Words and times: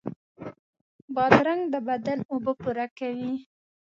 بادرنګ 1.15 1.61
د 1.73 1.75
بدن 1.87 2.19
اوبه 2.31 2.53
پوره 2.61 2.85
کوي. 2.97 3.33